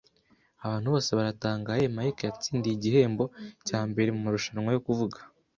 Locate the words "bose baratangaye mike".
0.93-2.23